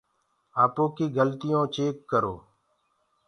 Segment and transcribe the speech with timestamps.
[0.63, 2.35] آپو ڪيٚ گلتٚيونٚ چيڪ ڪرو۔